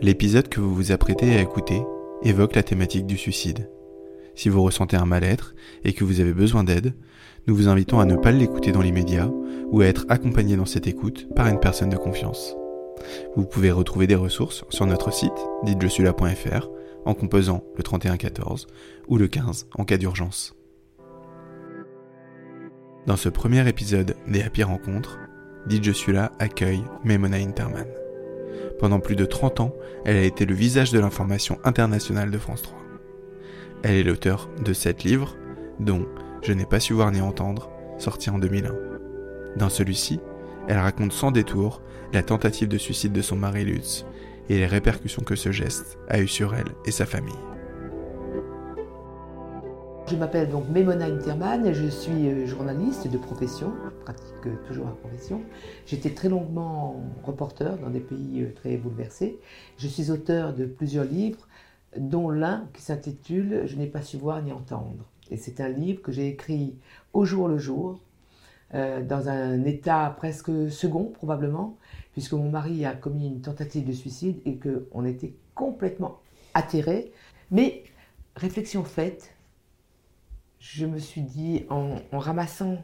[0.00, 1.82] L'épisode que vous vous apprêtez à écouter
[2.22, 3.68] évoque la thématique du suicide.
[4.36, 6.94] Si vous ressentez un mal-être et que vous avez besoin d'aide,
[7.48, 9.28] nous vous invitons à ne pas l'écouter dans l'immédiat
[9.72, 12.54] ou à être accompagné dans cette écoute par une personne de confiance.
[13.34, 15.32] Vous pouvez retrouver des ressources sur notre site
[15.64, 16.68] dites-je-suis-là.fr
[17.04, 18.68] en composant le 3114
[19.08, 20.54] ou le 15 en cas d'urgence.
[23.08, 25.18] Dans ce premier épisode des Happy Rencontres,
[25.66, 27.86] Dites Je accueille Memona Interman.
[28.78, 29.74] Pendant plus de 30 ans,
[30.04, 32.78] elle a été le visage de l'information internationale de France 3.
[33.82, 35.36] Elle est l'auteur de 7 livres,
[35.80, 36.06] dont
[36.42, 37.68] Je n'ai pas su voir ni entendre,
[37.98, 38.72] sorti en 2001.
[39.56, 40.20] Dans celui-ci,
[40.68, 41.82] elle raconte sans détour
[42.12, 44.06] la tentative de suicide de son mari Lutz
[44.48, 47.34] et les répercussions que ce geste a eu sur elle et sa famille.
[50.08, 54.92] Je m'appelle donc Memona Interman je suis euh, journaliste de profession, pratique euh, toujours ma
[54.92, 55.42] profession.
[55.84, 59.38] J'étais très longuement reporter dans des pays euh, très bouleversés.
[59.76, 61.46] Je suis auteur de plusieurs livres,
[61.98, 65.04] dont l'un qui s'intitule Je n'ai pas su voir ni entendre.
[65.30, 66.78] Et c'est un livre que j'ai écrit
[67.12, 68.00] au jour le jour,
[68.72, 71.76] dans un état presque second probablement,
[72.12, 76.20] puisque mon mari a commis une tentative de suicide et qu'on était complètement
[76.54, 77.12] atterrés.
[77.50, 77.84] Mais
[78.36, 79.34] réflexion faite,
[80.58, 82.78] je me suis dit, en, ramassant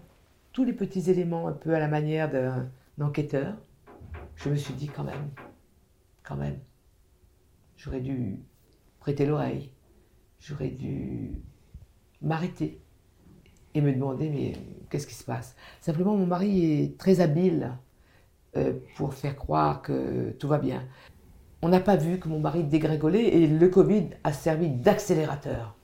[0.53, 3.57] tous les petits éléments un peu à la manière d'un enquêteur,
[4.37, 5.31] je me suis dit quand même,
[6.23, 6.59] quand même,
[7.77, 8.39] j'aurais dû
[9.01, 9.73] prêter l'oreille,
[10.39, 11.43] j'aurais dû
[12.23, 12.81] m'arrêter
[13.75, 14.53] et me demander mais
[14.89, 15.57] qu'est-ce qui se passe?
[15.81, 17.77] Simplement mon mari est très habile
[18.57, 20.87] euh, pour faire croire que tout va bien.
[21.63, 25.77] On n'a pas vu que mon mari dégringolait et le Covid a servi d'accélérateur.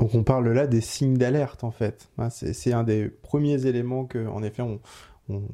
[0.00, 2.08] Donc on parle là des signes d'alerte en fait.
[2.16, 4.80] Hein, c'est un des premiers éléments que, en effet, on,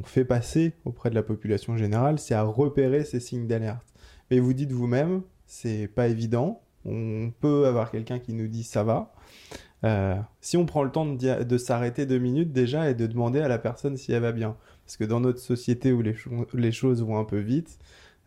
[0.05, 3.85] fait passer auprès de la population générale, c'est à repérer ces signes d'alerte.
[4.31, 6.63] Mais vous dites vous-même, c'est pas évident.
[6.87, 9.13] On peut avoir quelqu'un qui nous dit ça va.
[9.85, 13.49] Euh, si on prend le temps de, s'arrêter deux minutes déjà et de demander à
[13.49, 14.57] la personne si elle va bien,
[14.87, 17.79] parce que dans notre société où les, choses vont un peu vite,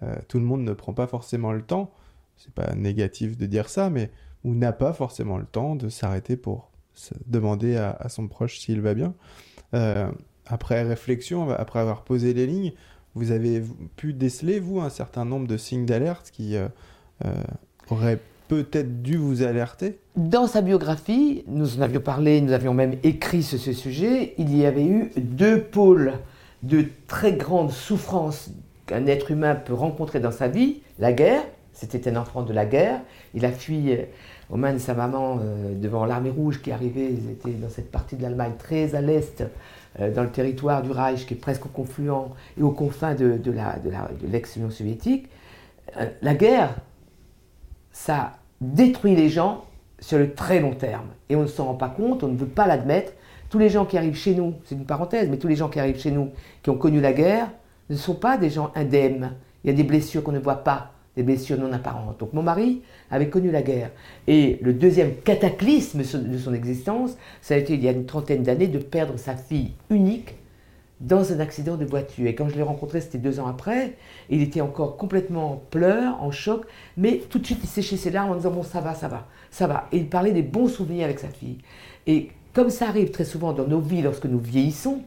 [0.03, 1.93] euh, tout le monde ne prend pas forcément le temps.
[2.35, 4.11] C'est pas négatif de dire ça, mais
[4.43, 6.69] ou n'a pas forcément le temps de s'arrêter pour
[7.25, 9.13] demander à, son proche s'il va bien.
[9.73, 10.09] Euh,
[10.45, 12.73] après réflexion, après avoir posé les lignes,
[13.15, 13.63] vous avez
[13.95, 16.67] pu déceler, vous, un certain nombre de signes d'alerte qui euh,
[17.25, 17.33] euh,
[17.89, 19.99] auraient peut-être dû vous alerter?
[20.15, 24.55] Dans sa biographie, nous en avions parlé, nous avions même écrit sur ce sujet, il
[24.55, 26.13] y avait eu deux pôles
[26.63, 28.49] de très grande souffrance
[28.85, 31.43] qu'un être humain peut rencontrer dans sa vie, la guerre,
[31.79, 32.99] c'était un enfant de la guerre,
[33.33, 33.95] il a fui
[34.49, 37.11] aux mains de sa maman euh, devant l'armée rouge qui arrivait.
[37.11, 39.43] Ils étaient dans cette partie de l'Allemagne très à l'est,
[39.99, 43.39] euh, dans le territoire du Reich qui est presque au confluent et aux confins de,
[44.23, 45.29] l'ex-Union soviétique.
[45.97, 46.75] Euh, la guerre,
[47.91, 49.65] ça détruit les gens
[49.99, 51.07] sur le très long terme.
[51.29, 53.13] Et on ne s'en rend pas compte, on ne veut pas l'admettre.
[53.49, 55.79] Tous les gens qui arrivent chez nous, c'est une parenthèse, mais tous les gens qui
[55.79, 56.29] arrivent chez nous,
[56.61, 57.49] qui ont connu la guerre,
[57.89, 59.33] ne sont pas des gens indemnes.
[59.63, 62.17] Il y a des blessures qu'on ne voit pas des blessures non apparentes.
[62.21, 62.81] Donc mon mari
[63.11, 63.91] avait connu la guerre.
[64.27, 68.41] Et le deuxième cataclysme de son existence, ça a été il y a une trentaine
[68.41, 70.35] d'années de perdre sa fille unique
[71.01, 72.25] dans un accident de voiture.
[72.25, 73.97] Et quand je l'ai rencontré, c'était deux ans après,
[74.29, 76.65] il était encore complètement en pleurs, en choc,
[76.95, 79.27] mais tout de suite il séchait ses larmes en disant bon ça va, ça va,
[79.51, 79.89] ça va.
[79.91, 81.57] Et il parlait des bons souvenirs avec sa fille.
[82.07, 85.01] Et comme ça arrive très souvent dans nos vies lorsque nous vieillissons,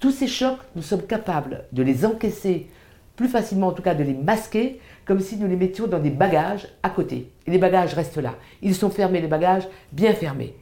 [0.00, 2.68] tous ces chocs, nous sommes capables de les encaisser
[3.16, 6.10] plus facilement, en tout cas de les masquer, comme si nous les mettions dans des
[6.10, 7.32] bagages à côté.
[7.46, 8.34] Et les bagages restent là.
[8.60, 10.54] Ils sont fermés, les bagages, bien fermés.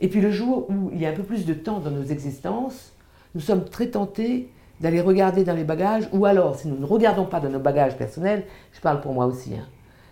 [0.00, 2.04] Et puis le jour où il y a un peu plus de temps dans nos
[2.04, 2.92] existences,
[3.34, 4.48] nous sommes très tentés
[4.80, 7.96] d'aller regarder dans les bagages, ou alors, si nous ne regardons pas dans nos bagages
[7.96, 9.68] personnels, je parle pour moi aussi, hein,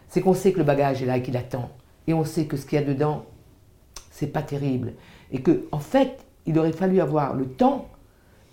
[0.08, 1.70] c'est qu'on sait que le bagage est là et qu'il attend.
[2.06, 3.24] Et on sait que ce qu'il y a dedans,
[4.10, 4.92] c'est pas terrible.
[5.32, 7.88] Et que, en fait, il aurait fallu avoir le temps,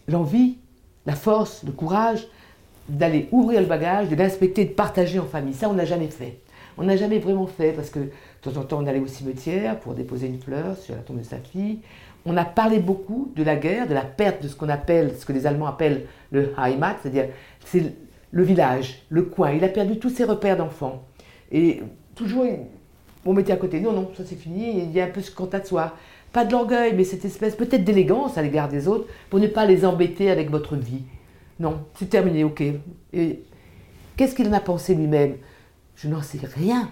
[0.08, 0.58] l'envie,
[1.06, 2.28] la force, le courage
[2.90, 5.54] d'aller ouvrir le bagage, de l'inspecter, de partager en famille.
[5.54, 6.40] Ça, on n'a jamais fait.
[6.78, 8.10] On n'a jamais vraiment fait parce que de
[8.42, 11.24] temps en temps, on allait au cimetière pour déposer une fleur sur la tombe de
[11.24, 11.80] sa fille.
[12.26, 15.26] On a parlé beaucoup de la guerre, de la perte de ce qu'on appelle, ce
[15.26, 17.30] que les Allemands appellent le Heimat, c'est-à-dire
[17.66, 17.94] c'est
[18.32, 19.52] le village, le coin.
[19.52, 21.04] Il a perdu tous ses repères d'enfant.
[21.52, 21.82] Et
[22.16, 22.46] toujours,
[23.26, 25.32] on mettait à côté, non, non, ça c'est fini, il y a un peu ce
[25.32, 25.94] quant à soi.
[26.34, 29.66] Pas de l'orgueil, mais cette espèce peut-être d'élégance à l'égard des autres pour ne pas
[29.66, 31.04] les embêter avec votre vie.
[31.60, 32.64] Non, c'est terminé, ok.
[33.14, 33.44] Et
[34.16, 35.38] qu'est-ce qu'il en a pensé lui-même?
[35.96, 36.90] Je n'en sais rien.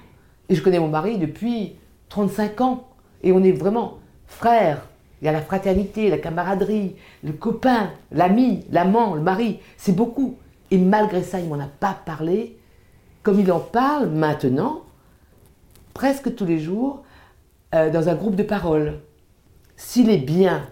[0.50, 1.76] Et je connais mon mari depuis
[2.10, 2.88] 35 ans.
[3.24, 4.88] Et on est vraiment frères.
[5.22, 9.60] Il y a la fraternité, la camaraderie, le copain, l'ami, l'amant, le mari.
[9.78, 10.38] C'est beaucoup.
[10.72, 12.58] Et malgré ça, il m'en a pas parlé.
[13.24, 14.84] comme il en parle maintenant,
[15.96, 17.02] presque tous les jours,
[17.74, 19.00] euh, dans un groupe de parole.
[19.76, 20.68] S'il est bien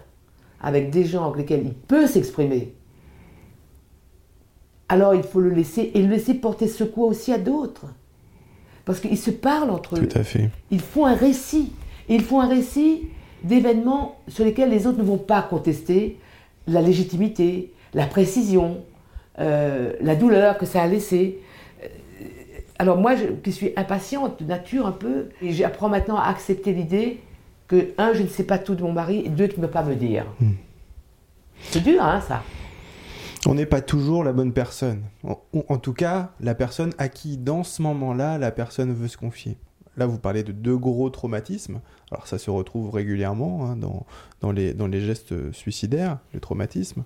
[0.60, 2.74] avec des gens avec lesquels il peut s'exprimer,
[4.94, 7.86] alors il faut le laisser et le laisser porter secours aussi à d'autres.
[8.84, 10.06] Parce qu'ils se parlent entre eux.
[10.06, 10.50] Tout à fait.
[10.70, 11.72] Ils font un récit.
[12.08, 13.08] ils font un récit
[13.42, 16.18] d'événements sur lesquels les autres ne vont pas contester
[16.68, 18.84] la légitimité, la précision,
[19.40, 21.40] euh, la douleur que ça a laissé.
[21.82, 21.88] Euh,
[22.78, 26.72] alors moi, je, qui suis impatiente de nature un peu, et j'apprends maintenant à accepter
[26.72, 27.20] l'idée
[27.66, 29.72] que, un, je ne sais pas tout de mon mari, et deux, qu'il ne peut
[29.72, 30.24] pas me dire.
[30.40, 30.52] Hmm.
[31.70, 32.42] C'est dur, hein, ça
[33.46, 35.02] on n'est pas toujours la bonne personne.
[35.22, 39.58] En, tout cas, la personne à qui, dans ce moment-là, la personne veut se confier.
[39.96, 41.80] Là, vous parlez de deux gros traumatismes.
[42.10, 43.76] Alors, ça se retrouve régulièrement hein,
[44.40, 47.04] dans, les, gestes suicidaires, le traumatisme.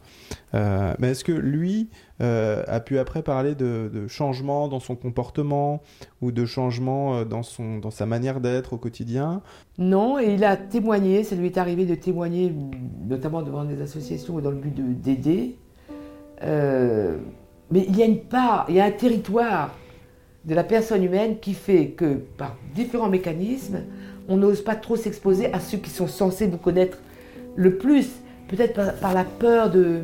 [0.54, 1.90] Euh, mais est-ce que lui
[2.22, 5.82] euh, a pu après parler de, de changement dans son comportement
[6.22, 9.42] ou de changement euh, dans sa manière d'être au quotidien?
[9.76, 12.54] Non, et il a témoigné, ça lui est arrivé de témoigner,
[13.06, 15.58] notamment devant des associations ou dans le but d'aider
[16.42, 17.16] euh,
[17.70, 19.74] mais il y a une part, il y a un territoire
[20.44, 23.80] de la personne humaine qui fait que par différents mécanismes,
[24.28, 26.98] on n'ose pas trop s'exposer à ceux qui sont censés vous connaître
[27.56, 28.08] le plus,
[28.48, 30.02] peut-être par, la peur de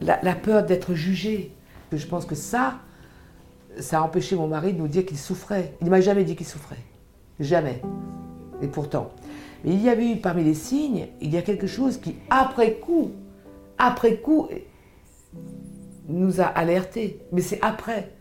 [0.00, 1.52] la, peur d'être jugé.
[1.92, 2.78] Je pense que ça,
[3.78, 5.74] ça a empêché mon mari de nous dire qu'il souffrait.
[5.80, 6.76] Il ne m'a jamais dit qu'il souffrait,
[7.38, 7.82] jamais.
[8.62, 9.10] Et pourtant,
[9.64, 12.74] mais il y avait eu parmi les signes, il y a quelque chose qui après
[12.74, 13.12] coup,
[13.78, 14.48] après coup,
[16.08, 17.20] nous a alertés.
[17.32, 18.12] Mais c'est après.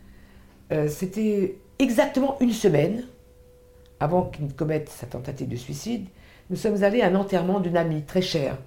[0.72, 3.04] Euh, c'était exactement une semaine
[4.00, 6.08] avant qu'il commette sa tentative de suicide.
[6.50, 8.58] Nous sommes allés à un enterrement d'une amie très chère.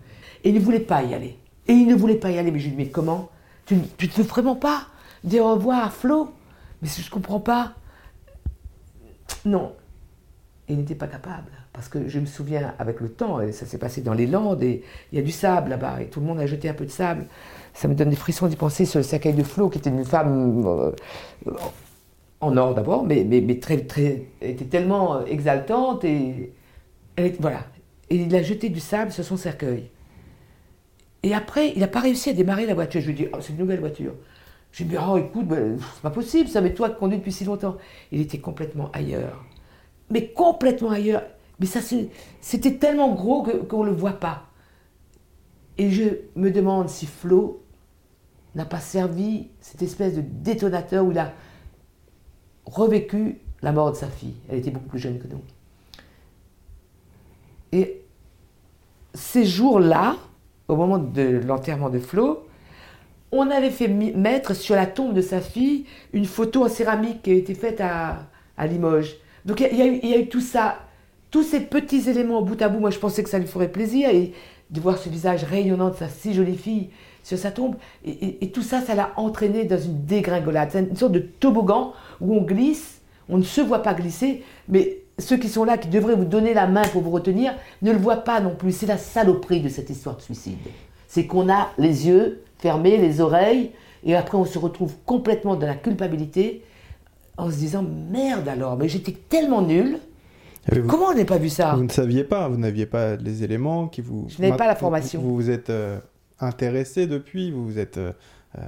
[0.45, 1.39] Et il ne voulait pas y aller.
[1.69, 2.51] Et il ne voulait pas y aller.
[2.51, 3.31] Mais je lui ai dit, mais comment?
[3.67, 3.83] Tu, ne
[4.17, 4.87] veux vraiment pas
[5.25, 6.33] dire au revoir à Flo?
[6.81, 7.75] Mais je ne comprends pas.
[9.45, 9.75] Non.
[10.69, 11.51] il n'était pas capable.
[11.73, 14.85] Parce que je me souviens, avec le temps, ça s'est passé dans les Landes, et
[15.11, 16.91] il y a du sable là-bas, et tout le monde a jeté un peu de
[16.91, 17.27] sable
[17.75, 20.05] ça me donne des frissons d'y penser sur le cercueil de Flo, qui était une
[20.05, 20.93] femme euh,
[22.41, 26.53] en or d'abord, mais, mais, très, très, était tellement euh, exaltante et
[27.39, 27.65] voilà.
[28.11, 29.91] Et il a jeté du sable sur son cercueil.
[31.23, 33.01] Et après, il n'a pas réussi à démarrer la voiture.
[33.01, 34.13] Je lui ai dit, oh, c'est une nouvelle voiture.
[34.73, 37.19] Je lui ai dit, oh, écoute, ben, c'est pas possible, ça, mais toi qui conduis
[37.19, 37.77] depuis si longtemps.
[38.11, 39.45] Il était complètement ailleurs.
[40.11, 41.23] Mais complètement ailleurs.
[41.61, 41.81] Mais ça,
[42.41, 44.49] c'était tellement gros qu'on ne le voit pas.
[45.79, 46.05] Et je
[46.35, 47.62] me demande si Flo
[48.55, 51.33] n'a pas servi cette espèce de détonateur où il a
[52.67, 54.35] revécu la mort de sa fille.
[54.49, 55.43] Elle était beaucoup plus jeune que nous.
[57.73, 58.03] Et
[59.15, 60.17] ces jours-là,
[60.69, 62.47] au moment de l'enterrement de Flo,
[63.31, 67.31] on avait fait mettre sur la tombe de sa fille une photo en céramique qui
[67.31, 68.29] a été faite à,
[68.59, 69.17] Limoges.
[69.45, 70.79] Donc il y, a eu tout ça,
[71.31, 72.79] tous ces petits éléments bout à bout.
[72.79, 74.33] Moi, je pensais que ça lui ferait plaisir et
[74.71, 76.91] de voir ce visage rayonnant de sa si jolie fille
[77.23, 77.77] sur sa tombe.
[78.05, 80.71] Et, tout ça, ça l'a entraîné dans une dégringolade.
[80.73, 84.99] C'est une sorte de toboggan où on glisse, on ne se voit pas glisser, mais
[85.19, 87.99] ceux qui sont là, qui devraient vous donner la main pour vous retenir, ne le
[87.99, 88.73] voient pas non plus.
[88.73, 90.59] C'est la saloperie de cette histoire de suicide.
[91.07, 93.71] C'est qu'on a les yeux fermés, les oreilles,
[94.05, 96.63] et après on se retrouve complètement dans la culpabilité
[97.37, 99.99] en se disant merde alors, mais j'étais tellement nul.
[100.89, 101.75] Comment on n'a pas vu ça?
[101.75, 104.27] Vous ne saviez pas, vous n'aviez pas les éléments qui vous.
[104.29, 105.21] Je n'avais pas la formation.
[105.21, 105.99] Vous vous êtes euh,
[106.43, 108.13] intéressé depuis, vous vous êtes euh,
[108.59, 108.63] euh,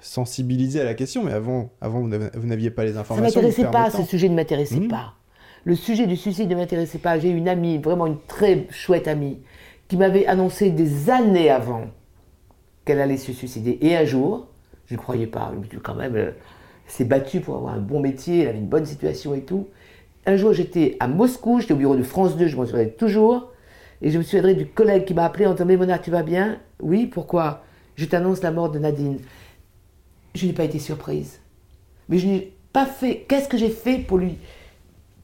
[0.00, 3.30] sensibilisé à la question, mais avant, avant vous n'aviez pas les informations.
[3.30, 4.88] Ça ne m'intéressait pas, ce sujet ne m'intéressait hmm.
[4.88, 5.14] pas.
[5.64, 7.18] Le sujet du suicide ne m'intéressait pas.
[7.18, 9.38] J'ai une amie, vraiment une très chouette amie,
[9.88, 11.84] qui m'avait annoncé des années avant
[12.84, 13.78] qu'elle allait se suicider.
[13.80, 14.48] Et un jour,
[14.86, 15.52] je ne croyais pas,
[15.82, 16.34] quand même, elle
[16.86, 19.68] s'est battue pour avoir un bon métier, elle avait une bonne situation et tout.
[20.26, 23.51] Un jour, j'étais à Moscou, j'étais au bureau de France 2, je m'en souviens toujours,
[24.02, 26.24] et je me souviendrai du collègue qui m'a appelé en disant Mais Mona, tu vas
[26.24, 26.58] bien?
[26.80, 27.62] Oui, pourquoi?
[27.94, 29.20] Je t'annonce la mort de Nadine.
[30.34, 31.40] Je n'ai pas été surprise.
[32.08, 33.24] Mais je n'ai pas fait.
[33.28, 34.38] Qu'est-ce que j'ai fait pour lui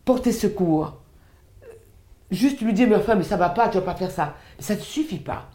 [0.04, 0.96] porter secours?
[2.30, 4.36] Juste lui dire Mais enfin, mais ça va pas, tu vas pas faire ça.
[4.60, 5.50] Ça ne suffit pas.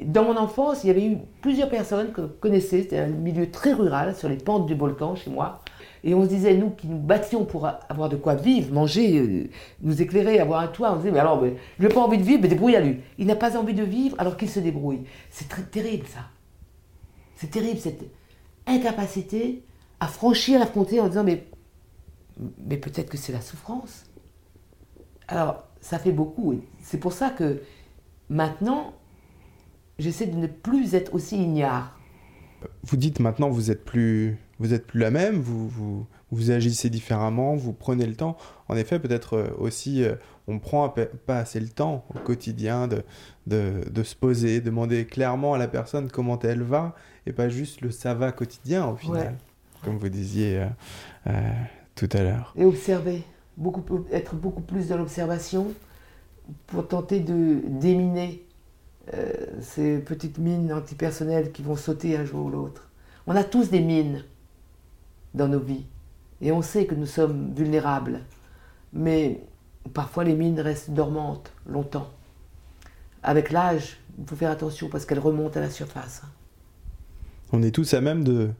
[0.00, 3.50] Dans mon enfance, il y avait eu plusieurs personnes que je connaissais, c'était un milieu
[3.50, 5.60] très rural, sur les pentes du volcan chez moi.
[6.02, 9.50] Et on se disait, nous qui nous battions pour avoir de quoi vivre, manger, euh,
[9.82, 12.18] nous éclairer, avoir un toit, on se disait, mais alors, mais, je n'ai pas envie
[12.18, 13.00] de vivre, mais débrouille à lui.
[13.18, 15.02] Il n'a pas envie de vivre alors qu'il se débrouille.
[15.30, 16.20] C'est très terrible ça.
[17.36, 18.04] C'est terrible cette
[18.66, 19.62] incapacité
[19.98, 21.46] à franchir la frontière en disant, mais,
[22.66, 24.06] mais peut-être que c'est la souffrance.
[25.28, 26.54] Alors, ça fait beaucoup.
[26.82, 27.62] C'est pour ça que
[28.28, 28.94] maintenant,
[29.98, 31.98] j'essaie de ne plus être aussi ignare.
[32.82, 36.90] Vous dites maintenant, vous êtes plus vous êtes plus la même, vous, vous, vous agissez
[36.90, 38.36] différemment, vous prenez le temps.
[38.68, 40.14] En effet, peut-être euh, aussi, euh,
[40.46, 40.94] on prend
[41.26, 43.02] pas assez le temps au quotidien de,
[43.46, 46.94] de, de, se poser, demander clairement à la personne comment elle va,
[47.26, 49.36] et pas juste le ça va quotidien au final,
[49.82, 50.66] comme vous disiez
[51.26, 51.50] euh,
[51.94, 52.52] tout à l'heure.
[52.56, 53.22] Et observer,
[53.56, 55.68] beaucoup, être beaucoup plus dans l'observation
[56.66, 58.44] pour tenter de déminer
[59.60, 62.90] ces petites mines antipersonnelles qui vont sauter un jour ou l'autre.
[63.26, 64.22] On a tous des mines
[65.34, 65.84] dans nos vies.
[66.40, 68.20] Et on sait que nous sommes vulnérables.
[68.92, 69.40] Mais
[69.94, 72.10] parfois les mines restent dormantes longtemps.
[73.22, 76.22] Avec l'âge, il faut faire attention parce qu'elles remontent à la surface.
[77.52, 78.50] On est tous à même de,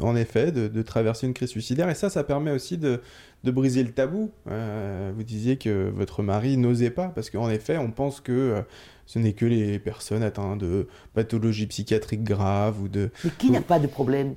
[0.00, 1.88] en effet, de, traverser une crise suicidaire.
[1.88, 3.00] Et ça, ça permet aussi de,
[3.44, 4.30] briser le tabou.
[4.50, 8.62] Euh, vous disiez que votre mari n'osait pas, parce qu'en effet, on pense que euh,
[9.06, 13.10] ce n'est que les personnes atteintes de pathologies psychiatriques graves ou de...
[13.24, 14.34] Mais qui n'a pas de problème?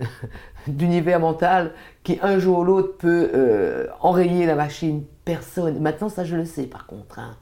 [0.66, 5.04] d'univers mental qui un jour ou l'autre peut euh, enrayer la machine.
[5.24, 5.78] Personne.
[5.80, 7.18] Maintenant, ça je le sais par contre.
[7.18, 7.36] Hein.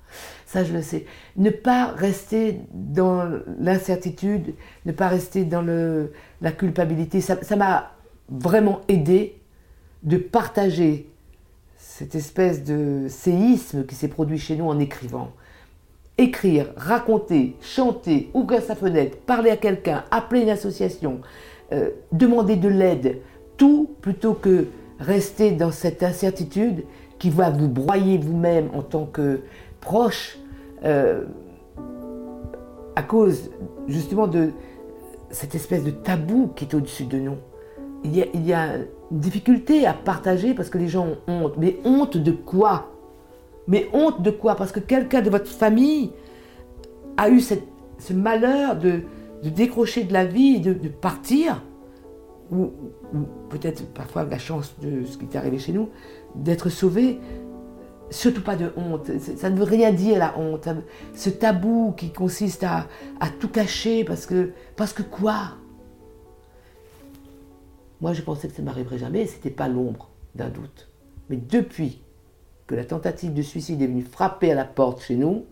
[0.45, 1.07] Ça je le sais.
[1.37, 3.29] Ne pas rester dans
[3.61, 4.55] l'incertitude,
[4.87, 7.21] ne pas rester dans le, la culpabilité.
[7.21, 7.93] Ça m'a
[8.29, 9.41] vraiment aidé
[10.03, 11.09] de partager
[11.77, 15.33] cette espèce de séisme qui s'est produit chez nous en écrivant.
[16.19, 21.21] Écrire, raconter, chanter, ouvrir sa fenêtre, parler à quelqu'un, appeler une association,
[21.73, 23.19] euh, demander de l'aide,
[23.57, 24.67] tout plutôt que
[25.01, 26.85] rester dans cette incertitude
[27.19, 29.41] qui va vous broyer vous-même en tant que
[29.81, 30.39] proche
[30.85, 31.25] euh,
[32.95, 33.51] à cause
[33.89, 34.51] justement de
[35.31, 37.37] cette espèce de tabou qui est au-dessus de nous.
[38.05, 38.77] Il y, a,
[39.11, 41.55] une difficulté à partager parce que les gens ont honte.
[41.57, 42.93] Mais honte de quoi?
[43.67, 44.55] Mais honte de quoi?
[44.55, 46.13] Parce que quelqu'un de votre famille
[47.17, 49.03] a eu ce malheur de,
[49.47, 51.63] de décrocher de la vie et de, partir,
[52.51, 52.73] ou,
[53.49, 55.89] peut-être parfois la chance de ce qui est arrivé chez nous,
[56.35, 57.21] d'être sauvé,
[58.11, 59.11] surtout pas de honte.
[59.19, 60.69] Ça ne veut rien dire la honte.
[61.15, 62.89] Ce tabou qui consiste à,
[63.39, 65.55] tout cacher parce que, parce que quoi?
[68.01, 70.89] Moi je pensais que ça ne m'arriverait jamais, c'était pas l'ombre d'un doute.
[71.31, 72.03] Mais depuis
[72.67, 75.47] que la tentative de suicide est venue frapper à la porte chez nous,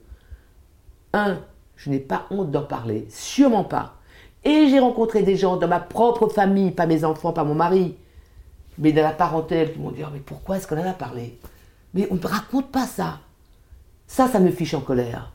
[1.12, 1.38] un,
[1.76, 3.96] je n'ai pas honte d'en parler, sûrement pas.
[4.44, 7.96] Et j'ai rencontré des gens dans ma propre famille, pas mes enfants, pas mon mari,
[8.78, 11.38] mais dans la parentèle qui m'ont dit oh, Mais pourquoi est-ce qu'on en a parlé?
[11.94, 13.20] Mais on ne raconte pas ça.
[14.06, 15.32] Ça, ça me fiche en colère.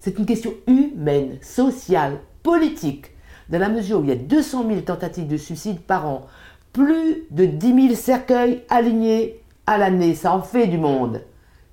[0.00, 3.06] C'est une question humaine, sociale, politique.
[3.48, 6.26] Dans la mesure où il y a 200 000 tentatives de suicide par an,
[6.72, 11.22] plus de 10 000 cercueils alignés à l'année, ça en fait du monde.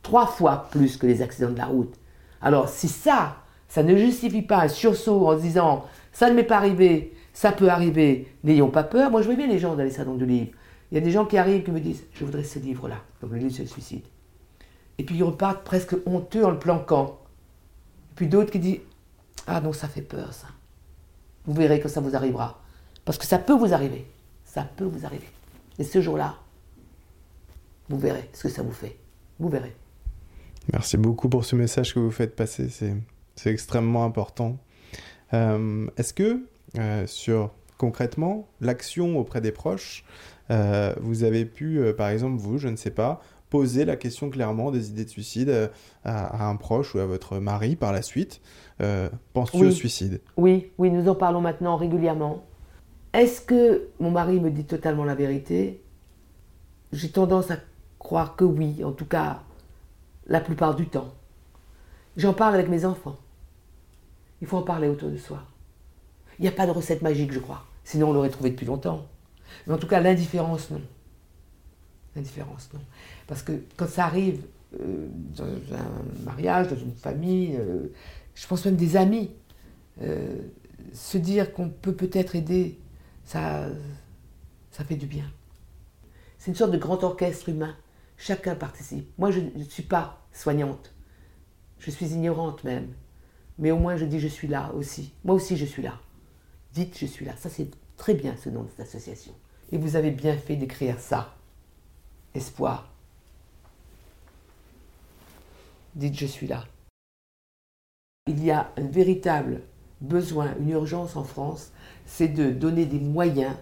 [0.03, 1.93] Trois fois plus que les accidents de la route.
[2.41, 3.37] Alors, si ça,
[3.69, 7.51] ça ne justifie pas un sursaut en se disant ça ne m'est pas arrivé, ça
[7.51, 9.11] peut arriver, n'ayons pas peur.
[9.11, 10.51] Moi, je vois bien les gens dans les salons de livres.
[10.91, 12.97] Il y a des gens qui arrivent qui me disent je voudrais ce livre-là.
[13.21, 14.03] Donc le livre sur le suicide.
[14.97, 17.19] Et puis ils repartent presque honteux en le planquant.
[18.11, 18.79] Et puis d'autres qui disent
[19.47, 20.47] ah non, ça fait peur ça.
[21.45, 22.59] Vous verrez que ça vous arrivera.
[23.05, 24.05] Parce que ça peut vous arriver.
[24.43, 25.29] Ça peut vous arriver.
[25.77, 26.35] Et ce jour-là,
[27.87, 28.97] vous verrez ce que ça vous fait.
[29.39, 29.75] Vous verrez.
[30.73, 32.69] Merci beaucoup pour ce message que vous faites passer.
[32.69, 32.95] C'est
[33.39, 34.57] c'est extrêmement important.
[35.33, 36.41] Euh, est-ce que,
[36.77, 40.03] euh, sur concrètement, l'action auprès des proches,
[40.51, 44.71] euh, vous avez pu, par exemple, vous, je ne sais pas, poser la question clairement
[44.71, 45.71] des idées de suicide
[46.03, 48.41] à, un proche ou à votre mari par la suite
[49.33, 50.19] Penses-tu au suicide?
[50.35, 52.43] Oui, oui, nous en parlons maintenant régulièrement.
[53.13, 55.81] Est-ce que mon mari me dit totalement la vérité?
[56.91, 57.57] J'ai tendance à
[57.99, 59.43] croire que oui, en tout cas
[60.27, 61.13] la plupart du temps.
[62.17, 63.17] J'en parle avec mes enfants.
[64.41, 65.43] Il faut en parler autour de soi.
[66.37, 67.65] Il n'y a pas de recette magique, je crois.
[67.83, 69.07] Sinon, on l'aurait trouvé depuis longtemps.
[69.67, 70.81] Mais en tout cas, l'indifférence, non.
[72.15, 72.79] L'indifférence, non.
[73.27, 74.41] Parce que quand ça arrive
[74.79, 77.91] euh, dans un mariage, dans une famille, euh,
[78.35, 79.31] je pense même des amis,
[80.01, 80.37] euh,
[80.93, 82.79] se dire qu'on peut peut-être aider,
[83.25, 83.67] ça,
[84.71, 85.25] ça fait du bien.
[86.37, 87.75] C'est une sorte de grand orchestre humain.
[88.17, 89.07] Chacun participe.
[89.17, 90.93] Moi, je ne suis pas soignante.
[91.79, 92.87] Je suis ignorante même.
[93.59, 95.13] Mais au moins, je dis je suis là aussi.
[95.23, 95.99] Moi aussi, je suis là.
[96.73, 97.33] Dites je suis là.
[97.37, 99.33] Ça, c'est très bien ce nom de cette association.
[99.71, 101.35] Et vous avez bien fait d'écrire ça.
[102.33, 102.89] Espoir.
[105.95, 106.65] Dites je suis là.
[108.27, 109.61] Il y a un véritable
[110.01, 111.71] besoin, une urgence en France,
[112.05, 113.55] c'est de donner des moyens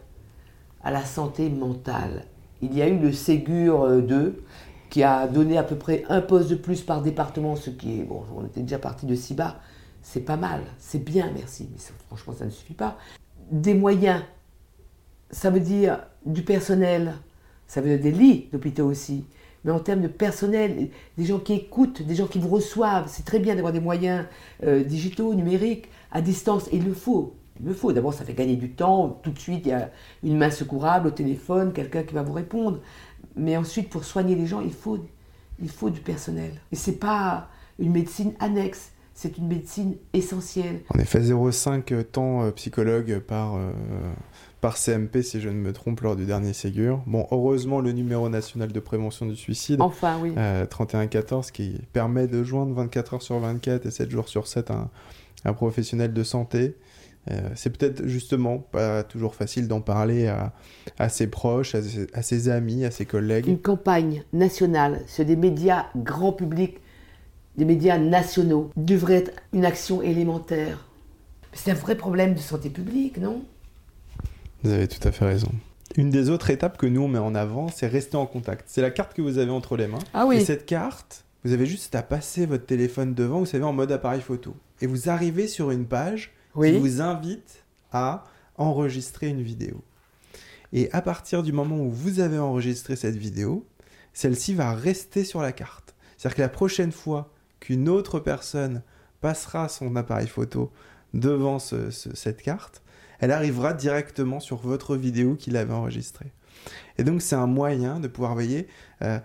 [0.83, 2.25] à la santé mentale.
[2.61, 4.43] Il y a eu le Ségur 2
[4.89, 8.03] qui a donné à peu près un poste de plus par département, ce qui est,
[8.03, 9.59] bon, on était déjà parti de si bas,
[10.09, 12.97] c'est pas mal, c'est bien, merci, mais franchement, ça ne suffit pas.
[13.51, 14.21] Des moyens
[15.31, 17.13] ça veut dire du personnel,
[17.67, 19.25] ça veut dire des lits d'hôpitaux aussi,
[19.63, 23.05] mais en termes de personnel, des gens qui écoutent, des gens qui vous reçoivent.
[23.07, 24.25] C'est très bien d'avoir des moyens
[24.63, 27.35] euh, digitaux, numériques, à distance, et il le faut.
[27.59, 27.91] Il le faut.
[27.91, 29.19] D'abord, ça fait gagner du temps.
[29.23, 29.89] Tout de suite, il y a
[30.23, 32.79] une main secourable au téléphone, quelqu'un qui va vous répondre.
[33.35, 34.99] Mais ensuite, pour soigner les gens, il faut,
[35.61, 36.51] il faut du personnel.
[36.71, 40.81] Et c'est pas une médecine annexe c'est une médecine essentielle.
[40.93, 43.71] En effet, 0,5 temps euh, psychologue par, euh,
[44.61, 47.01] par CMP, si je ne me trompe, lors du dernier Ségur.
[47.07, 50.35] Bon, heureusement, le numéro national de prévention du suicide, enfin, oui.
[50.69, 54.69] 3114, euh, qui permet de joindre 24 heures sur 24 et 7 jours sur 7
[54.69, 54.91] un,
[55.45, 56.75] un professionnel de santé.
[57.55, 60.53] c'est peut-être justement pas toujours facile d'en parler à,
[60.99, 63.47] à, ses proches, à ses, à ses amis, à ses collègues.
[63.47, 66.81] Une campagne nationale sur des médias grand public
[67.57, 70.85] des médias nationaux devrait être une action élémentaire.
[71.53, 73.43] C'est un vrai problème de santé publique, non?
[74.63, 75.51] Vous avez tout à fait raison.
[75.95, 78.65] Une des autres étapes que nous on met en avant, c'est rester en contact.
[78.67, 79.99] C'est la carte que vous avez entre les mains.
[80.13, 80.37] Ah oui.
[80.37, 83.91] Et cette carte, vous avez juste à passer votre téléphone devant, vous savez, en mode
[83.91, 84.55] appareil photo.
[84.81, 88.25] Et vous arrivez sur une page qui vous invite à
[88.57, 89.81] enregistrer une vidéo.
[90.73, 93.65] Et à partir du moment où vous avez enregistré cette vidéo,
[94.13, 95.95] celle-ci va rester sur la carte.
[96.17, 98.83] C'est-à-dire que la prochaine fois qu'une autre personne
[99.21, 100.71] passera son appareil photo
[101.13, 102.83] devant cette carte,
[103.19, 106.31] elle arrivera directement sur votre vidéo qu'il avait enregistrée.
[106.97, 108.67] Et donc c'est un moyen de pouvoir, voyez,
[109.01, 109.19] euh,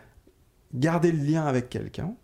[0.75, 2.15] garder le lien avec quelqu'un.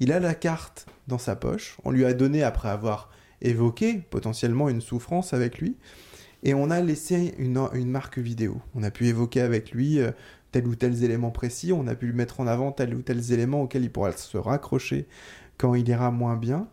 [0.00, 4.68] Il a la carte dans sa poche, on lui a donné après avoir évoqué potentiellement
[4.68, 5.76] une souffrance avec lui,
[6.42, 8.60] et on a laissé une, marque vidéo.
[8.74, 10.12] On a pu évoquer avec lui euh,
[10.52, 13.32] tel ou tel élément précis, on a pu lui mettre en avant tel ou tel
[13.32, 15.06] élément auquel il pourra se raccrocher
[15.56, 16.68] quand il ira moins bien.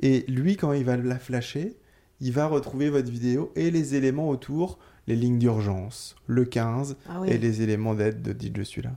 [0.00, 1.76] Et lui, quand il va la flasher,
[2.20, 7.22] il va retrouver votre vidéo et les éléments autour, les lignes d'urgence, le 15 ah
[7.26, 8.92] et les éléments d'aide de dites je suis là.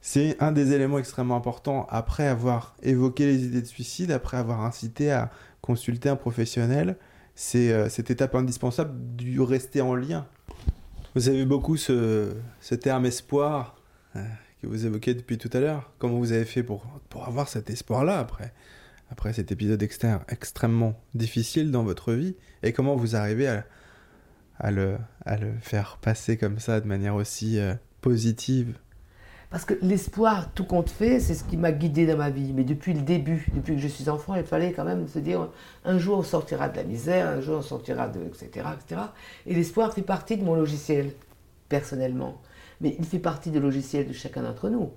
[0.00, 4.64] C'est un des éléments extrêmement importants après avoir évoqué les idées de suicide, après avoir
[4.64, 6.96] incité à consulter un professionnel.
[7.34, 10.26] C'est euh, cette étape indispensable du rester en lien.
[11.14, 12.34] Vous avez beaucoup ce,
[12.80, 13.76] terme espoir.
[14.16, 14.24] Euh,
[14.60, 15.92] que vous évoquez depuis tout à l'heure.
[15.98, 18.52] Comment vous avez fait pour, pour avoir cet espoir-là après,
[19.10, 22.34] après cet épisode externe extrêmement difficile dans votre vie?
[22.62, 23.64] Et comment vous arrivez à,
[24.58, 28.76] à, le, à le faire passer comme ça de manière aussi euh, positive?
[29.50, 32.52] Parce que l'espoir, tout compte fait, c'est ce qui m'a guidé dans ma vie.
[32.52, 35.48] Mais depuis le début, depuis que je suis enfant, il fallait quand même se dire
[35.84, 38.20] un jour on sortira de la misère, un jour on sortira de.
[38.20, 38.66] etc.
[38.74, 39.00] etc.
[39.46, 41.12] Et l'espoir fait partie de mon logiciel,
[41.68, 42.40] personnellement
[42.80, 44.92] mais il fait partie du logiciel de chacun d'entre nous.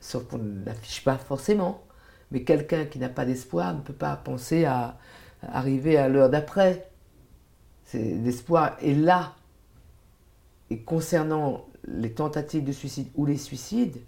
[0.00, 1.82] Sauf qu'on ne l'affiche pas forcément.
[2.30, 4.98] Mais quelqu'un qui n'a pas d'espoir ne peut pas penser à
[5.42, 6.88] arriver à l'heure d'après.
[7.92, 9.34] L'espoir est là.
[10.70, 14.00] Et concernant les tentatives de suicide ou les suicides,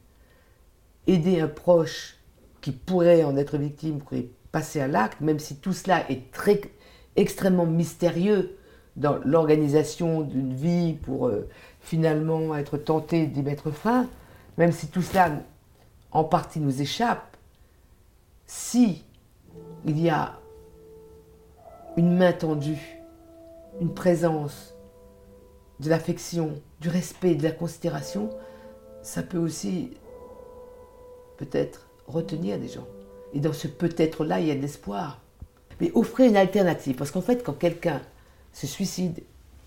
[1.06, 2.16] aider un proche
[2.60, 6.60] qui pourrait en être victime, pourrait passer à l'acte, même si tout cela est très,
[7.16, 8.56] extrêmement mystérieux
[8.96, 11.48] dans l'organisation d'une vie pour euh,
[11.80, 14.08] finalement être tenté d'y mettre fin,
[14.56, 15.42] même si tout cela
[16.12, 17.37] en partie nous échappe,
[18.46, 19.04] si
[19.84, 20.38] il y a
[21.96, 23.00] une main tendue,
[23.80, 24.74] une présence,
[25.80, 28.29] de l'affection, du respect, de la considération,
[29.03, 29.92] ça peut aussi
[31.38, 32.87] peut-être retenir des gens.
[33.33, 35.23] Et dans ce peut-être-là, il y a de l'espoir.
[35.81, 38.03] Mais offrir une alternative, parce qu'en fait, quand quelqu'un
[38.53, 39.23] se suicide,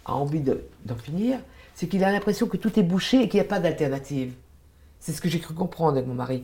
[0.05, 1.39] a envie d'en finir,
[1.73, 4.33] c'est qu'il a l'impression que tout est bouché et qu'il n'y a pas d'alternative.
[4.99, 6.43] C'est ce que j'ai cru comprendre avec mon mari.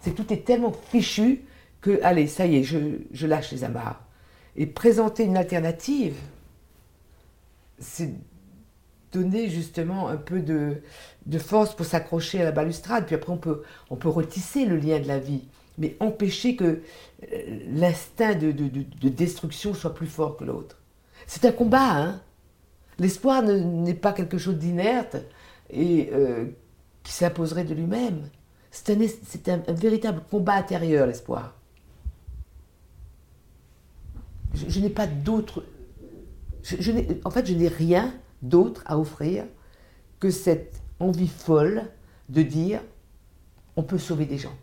[0.00, 1.42] C'est tout est tellement fichu
[1.80, 4.04] que, allez, ça y est, je, lâche les amarres.
[4.54, 6.14] Et présenter une alternative,
[7.80, 8.12] c'est
[9.12, 10.82] donner justement un peu de,
[11.38, 13.06] force pour s'accrocher à la balustrade.
[13.06, 15.44] Puis après, on peut, on peut retisser le lien de la vie,
[15.78, 16.80] mais empêcher que
[17.32, 20.78] euh, l'instinct de, de destruction soit plus fort que l'autre.
[21.26, 22.20] C'est un combat, hein
[22.98, 25.16] L'espoir n'est pas quelque chose d'inerte
[25.70, 26.46] et euh,
[27.02, 28.28] qui s'imposerait de lui-même.
[28.70, 31.56] C'est un, véritable combat intérieur, l'espoir.
[34.54, 35.64] Je, n'ai pas d'autre.
[37.24, 39.44] en fait, je n'ai rien d'autre à offrir
[40.20, 41.90] que cette envie folle
[42.28, 42.82] de dire
[43.76, 44.56] on peut sauver des gens.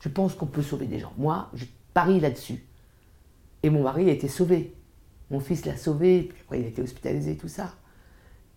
[0.00, 1.12] Je pense qu'on peut sauver des gens.
[1.16, 1.64] Moi, je
[1.94, 2.66] parie là-dessus.
[3.62, 4.74] Et mon mari a été sauvé.
[5.30, 7.74] Mon fils l'a sauvé, puis après il a été hospitalisé, tout ça.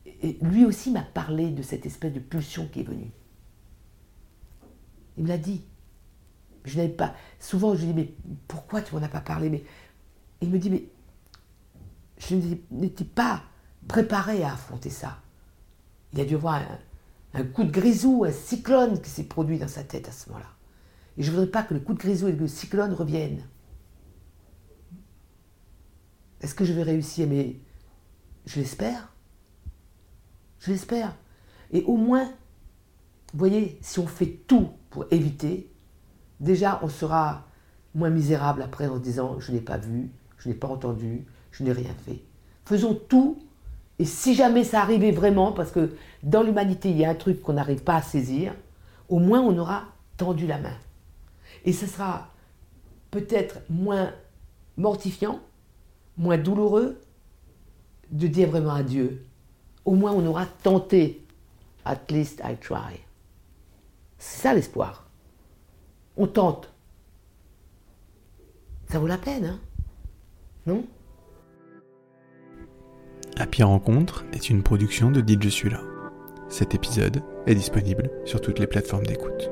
[0.06, 3.12] Et lui aussi m'a parlé de cette espèce de pulsion qui est venue.
[5.18, 5.64] Il me l'a dit.
[6.66, 7.14] Je n'avais pas.
[7.40, 8.14] Souvent, je lui dis, mais
[8.48, 9.50] pourquoi tu m'en as pas parlé?
[9.50, 9.64] Mais...
[10.42, 10.84] Il me dit, mais
[12.18, 12.36] je
[12.72, 13.44] n'étais pas
[13.88, 15.18] préparé à affronter ça.
[16.14, 16.62] Il a dû avoir
[17.34, 20.50] un, coup de grisou, un cyclone qui s'est produit dans sa tête à ce moment-là.
[21.18, 23.44] Et je ne voudrais pas que le coup de grisou et le cyclone reviennent.
[26.42, 27.28] Est-ce que je vais réussir?
[27.28, 27.60] Mais
[28.46, 29.14] je l'espère.
[30.60, 31.16] Je l'espère.
[31.72, 35.70] Et au moins, vous voyez, si on fait tout pour éviter,
[36.40, 37.48] déjà on sera
[37.94, 41.72] moins misérable après en disant je n'ai pas vu, je n'ai pas entendu, je n'ai
[41.72, 42.22] rien fait.
[42.66, 43.45] Faisons tout,
[44.00, 47.42] et si jamais ça arrivait vraiment, parce que dans l'humanité il y a un truc
[47.42, 48.54] qu'on n'arrive pas à saisir,
[49.08, 49.86] au moins on aura
[50.18, 50.78] tendu la main.
[51.64, 52.30] Et ce sera
[53.12, 54.12] peut-être moins
[54.78, 55.40] mortifiant,
[56.18, 57.02] moins douloureux
[58.12, 59.26] de dire vraiment adieu.
[59.86, 61.22] Au moins on aura tenté.
[61.86, 63.00] At least I try.
[64.18, 65.08] C'est ça l'espoir.
[66.18, 66.74] On tente.
[68.90, 69.60] Ça vaut la peine, hein?
[70.66, 70.84] Non?
[73.38, 75.68] Happy Rencontre est une production de DJ Je.
[76.48, 79.52] Cet épisode est disponible sur toutes les plateformes d'écoute.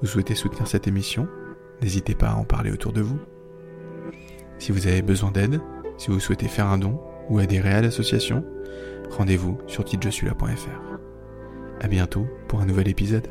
[0.00, 1.28] Vous souhaitez soutenir cette émission?
[1.82, 3.18] N'hésitez pas à en parler autour de vous.
[4.58, 5.60] Si vous avez besoin d'aide,
[5.98, 8.46] si vous souhaitez faire un don ou adhérer à l'association,
[9.10, 10.98] rendez-vous sur titre-je-suis-là.fr.
[11.82, 13.28] À bientôt pour un nouvel épisode.